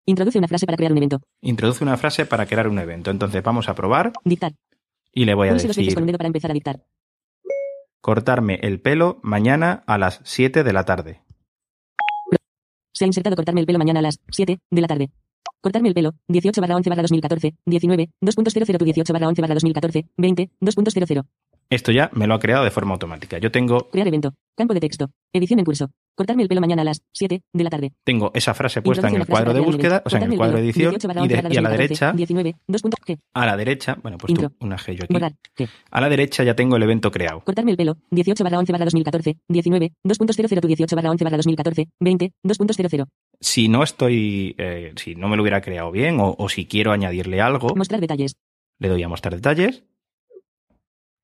Introduce 0.07 0.38
una 0.38 0.49
frase 0.49 0.66
para 0.66 0.76
crear 0.76 0.92
un 0.92 0.99
evento. 0.99 1.21
Introduce 1.42 1.85
una 1.85 1.97
frase 1.97 2.26
para 2.26 2.47
crear 2.47 2.69
un 2.69 2.78
evento. 2.78 3.11
Entonces 3.11 3.42
vamos 3.42 3.69
a 3.69 3.75
probar 3.75 4.12
Dictar. 4.25 4.52
y 5.12 5.25
le 5.25 5.35
voy 5.35 5.49
a 5.49 5.52
Pulse 5.52 5.69
dos 5.69 5.76
decir 5.76 5.95
con 5.95 6.02
un 6.02 6.07
dedo 6.09 6.19
para 6.19 6.26
empezar 6.26 6.50
a 6.50 6.54
dictar. 6.54 6.85
cortarme 8.00 8.59
el 8.62 8.81
pelo 8.81 9.21
mañana 9.23 9.85
a 9.87 9.97
las 9.99 10.21
7 10.25 10.64
de 10.64 10.73
la 10.73 10.85
tarde. 10.85 11.23
Se 12.92 13.04
ha 13.04 13.07
insertado 13.07 13.37
cortarme 13.37 13.61
el 13.61 13.66
pelo 13.66 13.78
mañana 13.78 14.00
a 14.00 14.02
las 14.02 14.21
7 14.31 14.59
de 14.71 14.81
la 14.81 14.88
tarde. 14.88 15.11
Cortarme 15.61 15.88
el 15.88 15.95
pelo, 15.95 16.12
18 16.28 16.61
barra 16.61 16.75
11 16.76 16.90
barra 16.90 17.02
2014, 17.02 17.54
19, 17.64 18.11
2.00 18.21 18.78
tu 18.78 18.85
18 18.85 19.12
barra 19.12 19.28
11 19.28 19.40
barra 19.42 19.54
2014, 19.54 20.07
20, 20.16 20.50
2.00. 20.61 21.25
Esto 21.72 21.90
ya 21.92 22.10
me 22.12 22.26
lo 22.26 22.34
ha 22.34 22.38
creado 22.38 22.64
de 22.64 22.70
forma 22.70 22.92
automática. 22.92 23.38
Yo 23.38 23.50
tengo, 23.50 23.88
Crear 23.90 24.06
evento. 24.08 24.34
Campo 24.56 24.74
de 24.74 24.80
texto. 24.80 25.10
Edición 25.32 25.58
en 25.58 25.64
curso. 25.64 25.90
Cortarme 26.14 26.42
el 26.42 26.48
pelo 26.50 26.60
mañana 26.60 26.82
a 26.82 26.84
las 26.84 27.00
7 27.14 27.40
de 27.54 27.64
la 27.64 27.70
tarde. 27.70 27.92
tengo 28.04 28.30
esa 28.34 28.52
frase 28.52 28.82
puesta 28.82 29.08
en 29.08 29.14
el 29.16 29.26
cuadro 29.26 29.54
de 29.54 29.60
búsqueda, 29.60 30.02
o 30.04 30.10
sea, 30.10 30.20
en 30.20 30.30
el 30.32 30.36
cuadro 30.36 30.58
de 30.58 30.64
edición 30.64 30.90
18 30.90 31.08
barra 31.08 31.20
y, 31.20 31.22
11 31.22 31.34
de- 31.36 31.42
barra 31.42 31.54
y 31.54 31.56
a 31.56 31.60
la 31.62 31.68
2014, 31.70 31.82
derecha, 31.82 32.12
19, 32.12 32.54
2. 32.68 32.82
¿Qué? 33.06 33.18
a 33.32 33.46
la 33.46 33.56
derecha, 33.56 33.96
bueno, 34.02 34.18
pues 34.18 34.30
Intro. 34.32 34.52
una 34.60 34.76
G 34.76 34.92
yo 34.94 35.04
aquí. 35.04 35.66
A 35.90 36.00
la 36.02 36.08
derecha 36.10 36.44
ya 36.44 36.54
tengo 36.54 36.76
el 36.76 36.82
evento 36.82 37.10
creado. 37.10 37.40
Cortarme 37.40 37.70
el 37.70 37.78
pelo, 37.78 37.96
18 38.10 38.44
barra 38.44 38.58
11 38.58 38.72
barra 38.72 38.84
2014, 38.84 39.38
19, 39.48 39.92
2.00 40.04 40.60
tu 40.60 40.66
18 40.68 40.96
barra 40.96 41.10
11 41.10 41.24
barra 41.24 41.36
2014, 41.38 41.88
20, 41.98 42.32
2.00. 42.44 43.06
Si 43.40 43.68
no 43.68 43.82
estoy, 43.82 44.54
eh, 44.58 44.92
si 44.96 45.14
no 45.14 45.28
me 45.28 45.36
lo 45.36 45.42
hubiera 45.42 45.62
creado 45.62 45.90
bien 45.90 46.20
o, 46.20 46.34
o 46.38 46.48
si 46.50 46.66
quiero 46.66 46.92
añadirle 46.92 47.40
algo, 47.40 47.74
Mostrar 47.74 48.02
detalles. 48.02 48.36
le 48.78 48.88
doy 48.88 49.02
a 49.02 49.08
mostrar 49.08 49.34
detalles 49.34 49.82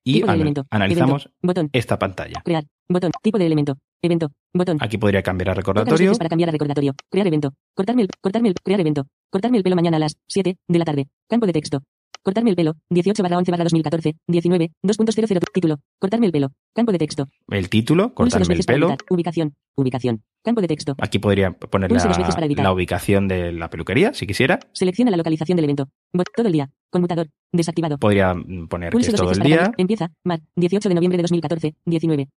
y 0.04 0.22
ana- 0.22 0.34
elemento. 0.34 0.66
analizamos 0.70 1.22
Evento. 1.26 1.38
Botón. 1.42 1.70
esta 1.72 1.98
pantalla. 1.98 2.42
Crear. 2.44 2.64
Botón. 2.88 3.12
Tipo 3.22 3.38
de 3.38 3.46
elemento. 3.46 3.76
Evento. 4.02 4.30
Botón. 4.54 4.78
Aquí 4.80 4.96
podría 4.98 5.22
cambiar 5.22 5.50
a 5.50 5.54
recordatorio. 5.54 6.12
para 6.14 6.28
cambiar 6.28 6.48
a 6.48 6.52
recordatorio. 6.52 6.94
Crear 7.10 7.26
evento. 7.26 7.52
Cortarme 7.74 8.02
el, 8.02 8.08
cortarme 8.20 8.48
el, 8.48 8.54
crear 8.54 8.80
evento. 8.80 9.06
Cortarme 9.30 9.58
el 9.58 9.62
pelo 9.64 9.76
mañana 9.76 9.96
a 9.98 10.00
las 10.00 10.16
7 10.28 10.56
de 10.66 10.78
la 10.78 10.84
tarde. 10.84 11.08
Campo 11.28 11.46
de 11.46 11.52
texto. 11.52 11.82
Cortarme 12.22 12.50
el 12.50 12.56
pelo, 12.56 12.74
18 12.90 13.22
barra 13.22 13.38
11 13.38 13.50
barra 13.50 13.64
2014, 13.64 14.16
19, 14.26 14.72
2.00 14.84 15.40
título. 15.52 15.78
Cortarme 15.98 16.26
el 16.26 16.32
pelo. 16.32 16.52
Campo 16.74 16.92
de 16.92 16.98
texto. 16.98 17.26
El 17.48 17.68
título, 17.68 18.14
cortarme 18.14 18.54
el 18.54 18.64
pelo. 18.64 18.96
Ubicación. 19.10 19.54
Ubicación. 19.76 20.22
Campo 20.42 20.60
de 20.60 20.68
texto. 20.68 20.94
Aquí 20.98 21.18
podría 21.18 21.52
poner 21.52 21.90
la, 21.92 22.72
ubicación 22.72 23.28
de 23.28 23.52
la 23.52 23.70
peluquería, 23.70 24.12
si 24.14 24.26
quisiera. 24.26 24.58
Selecciona 24.72 25.10
la 25.10 25.16
localización 25.16 25.56
del 25.56 25.64
evento. 25.64 25.88
Todo 26.34 26.46
el 26.46 26.52
día. 26.52 26.70
Conmutador. 26.90 27.28
Desactivado. 27.52 27.98
Podría 27.98 28.34
mm, 28.34 28.68
poner 28.68 28.92
que 28.92 28.98
es 28.98 29.14
todo 29.14 29.32
el 29.32 29.40
día. 29.40 29.72
Empieza. 29.76 30.10
Mar. 30.24 30.40
18 30.56 30.88
de 30.88 30.94
noviembre 30.94 31.16
de 31.16 31.22
2014, 31.22 31.74
19. 31.84 32.28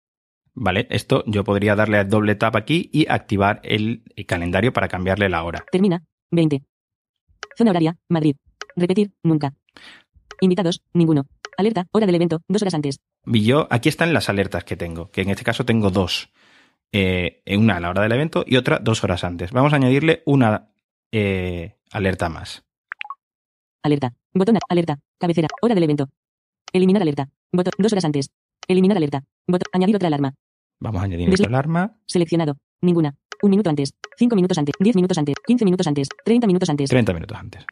¿Vale? 0.53 0.87
Esto 0.89 1.23
yo 1.25 1.43
podría 1.43 1.75
darle 1.75 1.97
a 1.97 2.03
doble 2.03 2.35
tap 2.35 2.55
aquí 2.55 2.89
y 2.91 3.07
activar 3.09 3.61
el 3.63 4.03
calendario 4.27 4.73
para 4.73 4.87
cambiarle 4.87 5.29
la 5.29 5.43
hora. 5.43 5.65
Termina. 5.71 6.03
20. 6.31 6.63
Zona 7.57 7.71
horaria. 7.71 7.97
Madrid. 8.09 8.35
Repetir. 8.75 9.11
Nunca. 9.23 9.53
Invitados. 10.39 10.81
Ninguno. 10.93 11.25
Alerta. 11.57 11.87
Hora 11.91 12.05
del 12.05 12.15
evento. 12.15 12.41
Dos 12.47 12.61
horas 12.61 12.73
antes. 12.73 12.99
Y 13.25 13.43
yo, 13.43 13.67
aquí 13.69 13.89
están 13.89 14.13
las 14.13 14.29
alertas 14.29 14.63
que 14.63 14.75
tengo, 14.75 15.11
que 15.11 15.21
en 15.21 15.29
este 15.29 15.43
caso 15.43 15.65
tengo 15.65 15.91
dos. 15.91 16.29
Eh, 16.91 17.41
una 17.57 17.77
a 17.77 17.79
la 17.79 17.89
hora 17.89 18.01
del 18.01 18.11
evento 18.11 18.43
y 18.45 18.57
otra 18.57 18.79
dos 18.79 19.03
horas 19.03 19.23
antes. 19.23 19.51
Vamos 19.51 19.71
a 19.73 19.77
añadirle 19.77 20.23
una 20.25 20.71
eh, 21.11 21.77
alerta 21.91 22.29
más. 22.29 22.63
Alerta. 23.83 24.13
Botón. 24.33 24.57
Alerta. 24.67 24.99
Cabecera. 25.19 25.47
Hora 25.61 25.75
del 25.75 25.83
evento. 25.83 26.09
Eliminar 26.73 27.01
alerta. 27.01 27.29
Botón. 27.51 27.73
Dos 27.77 27.91
horas 27.93 28.05
antes. 28.05 28.31
Eliminar 28.67 28.97
alerta. 28.97 29.23
Botón. 29.47 29.67
Añadir 29.73 29.95
otra 29.95 30.07
alarma. 30.07 30.33
Vamos 30.79 31.01
a 31.01 31.05
añadir 31.05 31.29
otra 31.29 31.47
alarma. 31.47 31.97
Seleccionado. 32.05 32.57
Ninguna. 32.81 33.15
Un 33.41 33.49
minuto 33.49 33.69
antes. 33.69 33.93
Cinco 34.17 34.35
minutos 34.35 34.57
antes. 34.57 34.75
Diez 34.79 34.95
minutos 34.95 35.17
antes. 35.17 35.35
Quince 35.45 35.65
minutos 35.65 35.87
antes. 35.87 36.09
Treinta 36.23 36.47
minutos 36.47 36.69
antes. 36.69 36.89
30 36.89 37.13
minutos 37.13 37.37
antes. 37.37 37.65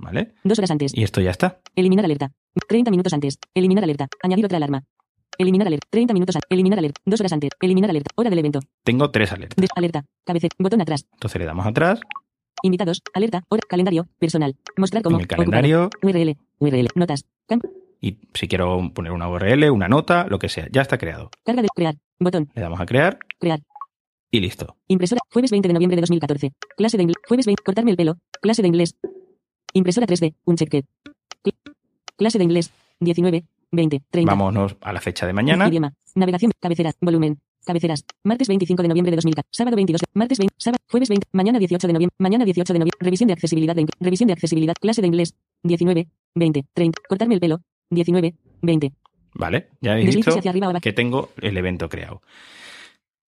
¿Vale? 0.00 0.32
Dos 0.44 0.58
horas 0.58 0.70
antes. 0.70 0.92
Y 0.96 1.02
esto 1.02 1.20
ya 1.20 1.30
está. 1.30 1.60
Eliminar 1.76 2.04
alerta. 2.04 2.32
30 2.68 2.90
minutos 2.90 3.12
antes. 3.12 3.38
Eliminar 3.54 3.84
alerta. 3.84 4.08
Añadir 4.22 4.44
otra 4.46 4.56
alarma. 4.56 4.82
Eliminar 5.38 5.66
alerta. 5.66 5.86
30 5.90 6.14
minutos 6.14 6.36
antes. 6.36 6.46
Eliminar 6.50 6.78
alerta. 6.78 7.00
Dos 7.04 7.20
horas 7.20 7.32
antes. 7.32 7.50
Eliminar 7.60 7.90
alerta. 7.90 8.10
Hora 8.16 8.30
del 8.30 8.38
evento. 8.38 8.60
Tengo 8.84 9.10
tres 9.10 9.32
alertas. 9.32 9.56
Des 9.56 9.70
alerta. 9.76 10.04
Cabecera. 10.24 10.54
Botón 10.58 10.80
atrás. 10.80 11.06
Entonces 11.12 11.38
le 11.38 11.44
damos 11.44 11.66
atrás. 11.66 12.00
Invitados. 12.62 13.02
Alerta. 13.14 13.42
Hora. 13.48 13.62
Calendario. 13.68 14.08
Personal. 14.18 14.56
Mostrar 14.76 15.02
como. 15.02 15.16
En 15.16 15.22
el 15.22 15.28
calendario. 15.28 15.84
ocupado. 15.86 16.08
URL. 16.18 16.36
URL. 16.58 16.88
Notas. 16.94 17.26
Camp. 17.46 17.64
Y 18.00 18.18
si 18.32 18.48
quiero 18.48 18.80
poner 18.94 19.12
una 19.12 19.28
URL, 19.28 19.70
una 19.70 19.86
nota, 19.88 20.26
lo 20.26 20.38
que 20.38 20.48
sea, 20.48 20.66
ya 20.72 20.80
está 20.80 20.96
creado. 20.96 21.30
Carga 21.44 21.60
de 21.62 21.68
crear. 21.74 21.96
Botón. 22.18 22.50
Le 22.54 22.62
damos 22.62 22.80
a 22.80 22.86
crear 22.86 23.18
Crear. 23.38 23.60
y 24.30 24.40
listo. 24.40 24.76
Impresora. 24.88 25.20
Jueves 25.30 25.50
20 25.50 25.68
de 25.68 25.74
noviembre 25.74 25.96
de 25.96 26.00
2014. 26.02 26.52
Clase 26.76 26.96
de 26.96 27.02
inglés. 27.02 27.16
Jueves 27.28 27.44
20. 27.46 27.62
Cortarme 27.62 27.90
el 27.90 27.96
pelo. 27.98 28.16
Clase 28.40 28.62
de 28.62 28.68
inglés. 28.68 28.96
Impresora 29.72 30.06
3D. 30.06 30.34
Un 30.44 30.56
check. 30.56 30.84
Clase 32.16 32.38
de 32.38 32.44
inglés. 32.44 32.70
19. 33.00 33.44
20. 33.72 34.02
30. 34.10 34.30
Vámonos 34.30 34.76
a 34.80 34.92
la 34.92 35.00
fecha 35.00 35.26
de 35.26 35.32
mañana. 35.32 35.68
Idioma. 35.68 35.94
Navegación. 36.14 36.52
Cabecera. 36.60 36.92
Volumen. 37.00 37.38
Cabeceras. 37.64 38.04
Martes 38.24 38.48
25 38.48 38.82
de 38.82 38.88
noviembre 38.88 39.10
de 39.10 39.16
2014. 39.16 39.48
Sábado 39.52 39.76
22. 39.76 40.00
de- 40.00 40.06
Martes 40.14 40.38
20. 40.38 40.54
Sábado. 40.58 40.78
Jueves 40.90 41.08
20. 41.08 41.26
Mañana 41.32 41.58
18 41.58 41.86
de 41.86 41.92
noviembre. 41.92 42.14
Mañana 42.18 42.44
18 42.44 42.72
de 42.72 42.78
noviembre. 42.80 42.98
Revisión 43.00 43.28
de 43.28 43.32
accesibilidad. 43.34 43.76
De, 43.76 43.86
revisión 44.00 44.26
de 44.26 44.32
accesibilidad. 44.32 44.74
Clase 44.80 45.00
de 45.02 45.06
inglés. 45.06 45.34
19. 45.62 46.08
20. 46.34 46.64
30. 46.74 47.00
Cortarme 47.08 47.34
el 47.34 47.40
pelo. 47.40 47.60
19. 47.90 48.34
20. 48.62 48.92
Vale, 49.34 49.68
ya 49.80 49.92
habéis 49.92 50.06
Deslícese 50.06 50.30
visto 50.30 50.38
hacia 50.40 50.50
arriba 50.50 50.66
o 50.66 50.70
abajo. 50.70 50.82
que 50.82 50.92
tengo 50.92 51.30
el 51.40 51.56
evento 51.56 51.88
creado. 51.88 52.20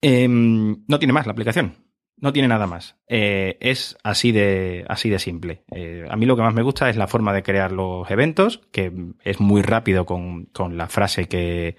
Em, 0.00 0.84
no 0.88 0.98
tiene 0.98 1.12
más 1.12 1.26
la 1.26 1.32
aplicación. 1.32 1.74
No 2.22 2.32
tiene 2.32 2.46
nada 2.46 2.68
más. 2.68 2.94
Eh, 3.08 3.58
es 3.58 3.98
así 4.04 4.30
de, 4.30 4.84
así 4.88 5.10
de 5.10 5.18
simple. 5.18 5.64
Eh, 5.74 6.06
a 6.08 6.16
mí 6.16 6.24
lo 6.24 6.36
que 6.36 6.42
más 6.42 6.54
me 6.54 6.62
gusta 6.62 6.88
es 6.88 6.96
la 6.96 7.08
forma 7.08 7.32
de 7.32 7.42
crear 7.42 7.72
los 7.72 8.08
eventos, 8.12 8.60
que 8.70 8.92
es 9.24 9.40
muy 9.40 9.60
rápido 9.60 10.06
con, 10.06 10.44
con 10.44 10.76
la 10.78 10.86
frase 10.86 11.26
que, 11.26 11.76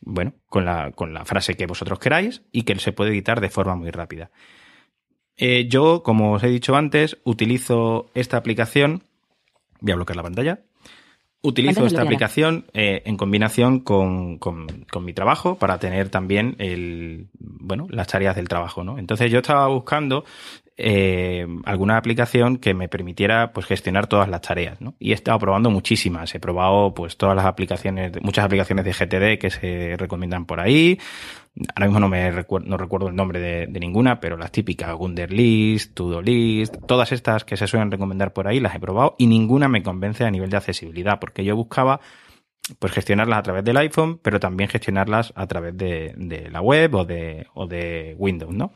bueno, 0.00 0.34
con 0.46 0.64
la, 0.64 0.92
con 0.92 1.12
la 1.12 1.24
frase 1.24 1.56
que 1.56 1.66
vosotros 1.66 1.98
queráis 1.98 2.42
y 2.52 2.62
que 2.62 2.78
se 2.78 2.92
puede 2.92 3.10
editar 3.10 3.40
de 3.40 3.50
forma 3.50 3.74
muy 3.74 3.90
rápida. 3.90 4.30
Eh, 5.36 5.66
yo, 5.68 6.04
como 6.04 6.34
os 6.34 6.44
he 6.44 6.48
dicho 6.48 6.76
antes, 6.76 7.18
utilizo 7.24 8.06
esta 8.14 8.36
aplicación. 8.36 9.02
Voy 9.80 9.94
a 9.94 9.96
bloquear 9.96 10.16
la 10.16 10.22
pantalla. 10.22 10.60
Utilizo 11.44 11.80
esta 11.88 12.02
aplicación 12.06 12.66
eh, 12.72 13.02
en 13.04 13.16
combinación 13.16 13.80
con, 13.80 14.38
con- 14.38 14.84
con 14.90 15.04
mi 15.04 15.12
trabajo 15.12 15.56
para 15.56 15.78
tener 15.80 16.08
también 16.08 16.54
el, 16.58 17.26
bueno, 17.40 17.88
las 17.90 18.06
tareas 18.06 18.36
del 18.36 18.46
trabajo, 18.48 18.84
¿no? 18.84 18.96
Entonces 18.98 19.30
yo 19.30 19.38
estaba 19.40 19.66
buscando 19.66 20.24
eh, 20.76 21.46
alguna 21.64 21.96
aplicación 21.96 22.56
que 22.56 22.72
me 22.74 22.88
permitiera 22.88 23.52
pues 23.52 23.66
gestionar 23.66 24.06
todas 24.06 24.28
las 24.28 24.40
tareas, 24.40 24.80
¿no? 24.80 24.94
Y 24.98 25.10
he 25.10 25.14
estado 25.14 25.38
probando 25.38 25.70
muchísimas. 25.70 26.34
He 26.34 26.40
probado 26.40 26.94
pues 26.94 27.16
todas 27.16 27.36
las 27.36 27.44
aplicaciones, 27.44 28.12
muchas 28.22 28.44
aplicaciones 28.44 28.84
de 28.84 28.92
GTD 28.92 29.38
que 29.38 29.50
se 29.50 29.96
recomiendan 29.98 30.46
por 30.46 30.60
ahí. 30.60 30.98
Ahora 31.74 31.86
mismo 31.86 32.00
no 32.00 32.08
me 32.08 32.30
recuerdo, 32.30 32.68
no 32.68 32.78
recuerdo 32.78 33.08
el 33.08 33.16
nombre 33.16 33.38
de, 33.38 33.66
de 33.66 33.80
ninguna, 33.80 34.20
pero 34.20 34.38
las 34.38 34.50
típicas 34.50 34.94
Wunderlist, 34.98 35.94
Tudolist, 35.94 36.76
todas 36.86 37.12
estas 37.12 37.44
que 37.44 37.58
se 37.58 37.66
suelen 37.66 37.90
recomendar 37.90 38.32
por 38.32 38.48
ahí 38.48 38.58
las 38.58 38.74
he 38.74 38.80
probado 38.80 39.14
y 39.18 39.26
ninguna 39.26 39.68
me 39.68 39.82
convence 39.82 40.24
a 40.24 40.30
nivel 40.30 40.48
de 40.48 40.56
accesibilidad, 40.56 41.20
porque 41.20 41.44
yo 41.44 41.54
buscaba 41.54 42.00
pues 42.78 42.92
gestionarlas 42.92 43.38
a 43.38 43.42
través 43.42 43.64
del 43.64 43.76
iPhone, 43.76 44.18
pero 44.22 44.40
también 44.40 44.70
gestionarlas 44.70 45.32
a 45.36 45.46
través 45.46 45.76
de, 45.76 46.14
de 46.16 46.48
la 46.50 46.60
web 46.62 46.94
o 46.94 47.04
de, 47.04 47.46
o 47.54 47.66
de 47.66 48.14
Windows, 48.18 48.54
¿no? 48.54 48.72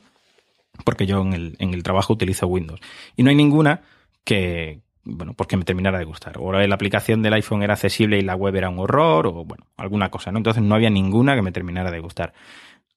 Porque 0.84 1.06
yo 1.06 1.20
en 1.22 1.32
el, 1.32 1.56
en 1.58 1.74
el 1.74 1.82
trabajo 1.82 2.12
utilizo 2.12 2.46
Windows. 2.46 2.80
Y 3.16 3.22
no 3.22 3.30
hay 3.30 3.36
ninguna 3.36 3.82
que, 4.24 4.80
bueno, 5.04 5.34
porque 5.34 5.56
me 5.56 5.64
terminara 5.64 5.98
de 5.98 6.04
gustar. 6.04 6.36
O 6.38 6.52
la 6.52 6.74
aplicación 6.74 7.22
del 7.22 7.34
iPhone 7.34 7.62
era 7.62 7.74
accesible 7.74 8.18
y 8.18 8.22
la 8.22 8.34
web 8.34 8.56
era 8.56 8.68
un 8.68 8.78
horror, 8.78 9.26
o 9.28 9.44
bueno, 9.44 9.66
alguna 9.76 10.10
cosa, 10.10 10.32
¿no? 10.32 10.38
Entonces 10.38 10.62
no 10.62 10.74
había 10.74 10.90
ninguna 10.90 11.34
que 11.34 11.42
me 11.42 11.52
terminara 11.52 11.90
de 11.90 12.00
gustar. 12.00 12.32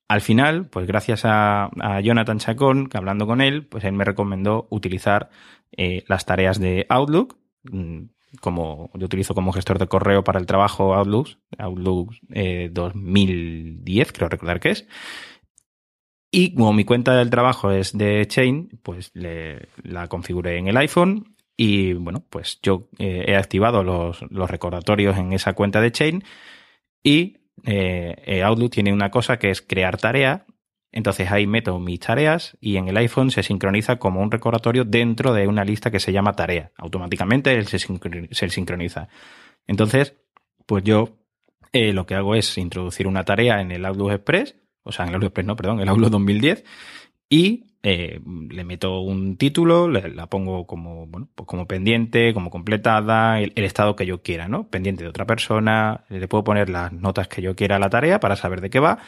Al 0.07 0.21
final, 0.21 0.65
pues 0.65 0.87
gracias 0.87 1.21
a, 1.23 1.69
Jonathan 2.01 2.39
Chacón, 2.39 2.87
que 2.87 2.97
hablando 2.97 3.27
con 3.27 3.41
él, 3.41 3.67
pues 3.67 3.83
él 3.83 3.93
me 3.93 4.05
recomendó 4.05 4.67
utilizar 4.71 5.29
eh, 5.77 6.03
las 6.07 6.25
tareas 6.25 6.59
de 6.59 6.87
Outlook, 6.89 7.37
mm, 7.71 8.05
como 8.41 8.89
yo 8.95 9.05
utilizo 9.05 9.35
como 9.35 9.53
gestor 9.53 9.77
de 9.77 9.87
correo 9.87 10.23
para 10.23 10.39
el 10.39 10.47
trabajo 10.47 10.95
Outlook, 10.95 11.37
Outlook 11.59 12.15
eh, 12.31 12.69
2010, 12.71 14.11
creo 14.11 14.29
recordar 14.29 14.59
que 14.59 14.71
es. 14.71 14.87
Y 16.31 16.53
como 16.53 16.73
mi 16.73 16.85
cuenta 16.85 17.15
del 17.15 17.29
trabajo 17.29 17.71
es 17.71 17.97
de 17.97 18.25
Chain, 18.27 18.69
pues 18.83 19.11
le- 19.13 19.67
la 19.83 20.07
configuré 20.07 20.57
en 20.57 20.67
el 20.67 20.77
iPhone 20.77 21.35
y 21.57 21.93
bueno, 21.93 22.23
pues 22.29 22.59
yo 22.61 22.87
eh, 22.99 23.25
he 23.27 23.35
activado 23.35 23.83
los, 23.83 24.21
los 24.29 24.49
recordatorios 24.49 25.17
en 25.17 25.33
esa 25.33 25.53
cuenta 25.53 25.81
de 25.81 25.91
Chain 25.91 26.23
y 27.03 27.37
eh, 27.65 28.15
eh, 28.25 28.43
Outlook 28.43 28.71
tiene 28.71 28.93
una 28.93 29.09
cosa 29.11 29.39
que 29.39 29.49
es 29.49 29.61
crear 29.61 29.97
tarea. 29.97 30.45
Entonces 30.91 31.31
ahí 31.31 31.45
meto 31.47 31.77
mis 31.79 31.99
tareas 31.99 32.57
y 32.61 32.77
en 32.77 32.87
el 32.87 32.97
iPhone 32.97 33.29
se 33.31 33.43
sincroniza 33.43 33.97
como 33.97 34.21
un 34.21 34.31
recordatorio 34.31 34.85
dentro 34.85 35.33
de 35.33 35.47
una 35.47 35.63
lista 35.63 35.91
que 35.91 35.99
se 35.99 36.11
llama 36.11 36.33
tarea. 36.35 36.71
Automáticamente 36.77 37.53
él 37.55 37.67
se, 37.67 37.77
sincro- 37.77 38.27
se 38.31 38.49
sincroniza. 38.49 39.07
Entonces, 39.67 40.15
pues 40.65 40.83
yo 40.83 41.17
eh, 41.73 41.93
lo 41.93 42.05
que 42.05 42.15
hago 42.15 42.35
es 42.35 42.57
introducir 42.57 43.07
una 43.07 43.23
tarea 43.25 43.61
en 43.61 43.71
el 43.71 43.85
Outlook 43.85 44.11
Express, 44.11 44.55
o 44.89 44.91
sea, 44.91 45.05
en 45.05 45.09
el 45.09 45.15
Outlook 45.15 45.29
Express, 45.31 45.47
no, 45.47 45.55
perdón, 45.55 45.79
el 45.81 45.89
Outlook 45.89 46.11
2010, 46.11 46.63
y 47.29 47.65
eh, 47.83 48.19
le 48.49 48.63
meto 48.65 48.99
un 49.01 49.37
título, 49.37 49.87
le- 49.89 50.09
la 50.13 50.27
pongo 50.27 50.67
como, 50.67 51.07
bueno, 51.07 51.29
pues 51.35 51.47
como 51.47 51.67
pendiente, 51.67 52.33
como 52.33 52.49
completada, 52.49 53.39
el, 53.39 53.53
el 53.55 53.63
estado 53.63 53.95
que 53.95 54.05
yo 54.05 54.21
quiera, 54.21 54.47
¿no? 54.49 54.67
Pendiente 54.69 55.03
de 55.03 55.09
otra 55.09 55.25
persona, 55.25 56.03
le 56.09 56.27
puedo 56.27 56.43
poner 56.43 56.69
las 56.69 56.91
notas 56.91 57.27
que 57.29 57.41
yo 57.41 57.55
quiera 57.55 57.77
a 57.77 57.79
la 57.79 57.89
tarea 57.89 58.19
para 58.19 58.35
saber 58.35 58.61
de 58.61 58.69
qué 58.69 58.79
va. 58.79 58.99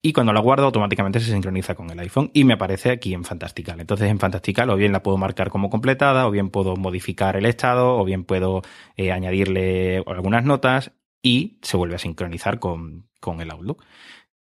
Y 0.00 0.12
cuando 0.12 0.32
la 0.32 0.40
guardo, 0.40 0.66
automáticamente 0.66 1.18
se 1.18 1.32
sincroniza 1.32 1.74
con 1.74 1.90
el 1.90 1.98
iPhone 1.98 2.30
y 2.32 2.44
me 2.44 2.54
aparece 2.54 2.90
aquí 2.90 3.14
en 3.14 3.24
Fantastical. 3.24 3.80
Entonces, 3.80 4.08
en 4.08 4.20
Fantastical, 4.20 4.70
o 4.70 4.76
bien 4.76 4.92
la 4.92 5.02
puedo 5.02 5.16
marcar 5.18 5.50
como 5.50 5.70
completada, 5.70 6.26
o 6.28 6.30
bien 6.30 6.50
puedo 6.50 6.76
modificar 6.76 7.36
el 7.36 7.46
estado, 7.46 7.96
o 7.98 8.04
bien 8.04 8.24
puedo 8.24 8.62
eh, 8.96 9.10
añadirle 9.12 10.04
algunas 10.06 10.44
notas 10.44 10.92
y 11.20 11.58
se 11.62 11.76
vuelve 11.76 11.96
a 11.96 11.98
sincronizar 11.98 12.60
con, 12.60 13.08
con 13.20 13.40
el 13.40 13.50
Outlook. 13.50 13.84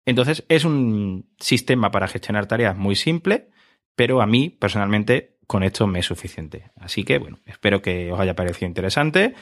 Entonces, 0.05 0.43
es 0.49 0.65
un 0.65 1.29
sistema 1.39 1.91
para 1.91 2.07
gestionar 2.07 2.45
tareas 2.45 2.77
muy 2.77 2.95
simple, 2.95 3.49
pero 3.95 4.21
a 4.21 4.25
mí, 4.25 4.49
personalmente, 4.49 5.37
con 5.47 5.63
esto 5.63 5.87
me 5.87 5.99
es 5.99 6.05
suficiente. 6.05 6.71
Así 6.75 7.03
que, 7.03 7.19
bueno, 7.19 7.39
espero 7.45 7.81
que 7.81 8.11
os 8.11 8.19
haya 8.19 8.35
parecido 8.35 8.67
interesante. 8.67 9.33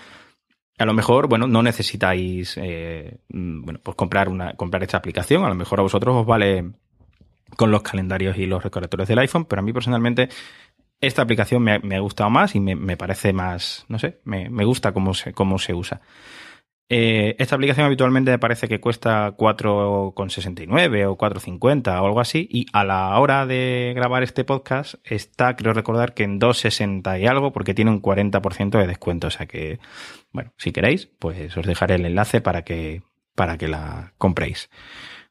A 0.78 0.86
lo 0.86 0.94
mejor, 0.94 1.28
bueno, 1.28 1.48
no 1.48 1.64
necesitáis, 1.64 2.58
eh, 2.58 3.20
mm, 3.30 3.64
bueno, 3.64 3.80
pues 3.84 3.96
comprar 3.96 4.30
una, 4.30 4.54
comprar 4.54 4.84
esta 4.84 4.98
aplicación. 4.98 5.44
A 5.44 5.50
lo 5.50 5.56
mejor 5.56 5.80
a 5.80 5.84
vosotros 5.84 6.16
os 6.16 6.26
vale 6.26 6.72
con 7.58 7.72
los 7.72 7.82
calendarios 7.82 8.38
y 8.38 8.46
los 8.46 8.64
recordatorios 8.64 9.10
del 9.10 9.20
iPhone, 9.20 9.46
pero 9.46 9.60
a 9.60 9.64
mí 9.64 9.74
personalmente 9.74 10.30
esta 11.02 11.22
aplicación 11.22 11.64
me 11.64 11.74
ha, 11.74 11.80
me 11.80 11.96
ha 11.96 12.00
gustado 12.00 12.30
más 12.30 12.56
y 12.56 12.60
me, 12.60 12.76
me 12.76 12.96
parece 12.96 13.34
más, 13.34 13.86
no 13.90 14.00
sé, 14.00 14.22
me, 14.24 14.50
me 14.50 14.66
gusta 14.66 14.94
cómo 14.94 15.14
se, 15.14 15.34
cómo 15.34 15.60
se 15.60 15.74
usa. 15.74 16.02
Eh, 16.94 17.38
esta 17.40 17.56
aplicación 17.56 17.86
habitualmente 17.86 18.32
me 18.32 18.38
parece 18.38 18.68
que 18.68 18.82
cuesta 18.82 19.38
4,69 19.38 21.06
o 21.06 21.18
4,50 21.18 22.02
o 22.02 22.06
algo 22.06 22.20
así. 22.20 22.50
Y 22.52 22.66
a 22.74 22.84
la 22.84 23.18
hora 23.18 23.46
de 23.46 23.94
grabar 23.96 24.24
este 24.24 24.44
podcast 24.44 24.96
está, 25.06 25.56
creo 25.56 25.72
recordar 25.72 26.14
que 26.14 26.24
en 26.24 26.38
2,60 26.38 27.22
y 27.22 27.28
algo 27.28 27.54
porque 27.54 27.74
tiene 27.74 27.92
un 27.92 28.02
40% 28.02 28.78
de 28.78 28.88
descuento. 28.88 29.28
O 29.28 29.30
sea 29.30 29.46
que, 29.46 29.80
bueno, 30.34 30.52
si 30.58 30.74
queréis, 30.74 31.06
pues 31.18 31.56
os 31.56 31.66
dejaré 31.66 31.96
el 31.96 32.06
enlace 32.06 32.42
para 32.42 32.64
que, 32.64 33.04
para 33.36 33.58
que 33.58 33.70
la 33.70 34.12
compréis. 34.18 34.70